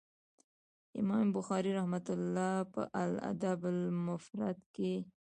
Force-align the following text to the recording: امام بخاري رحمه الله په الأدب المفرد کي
امام 1.01 1.25
بخاري 1.37 1.71
رحمه 1.79 2.07
الله 2.17 2.53
په 2.73 2.81
الأدب 3.03 3.59
المفرد 3.75 4.57
کي 4.75 4.93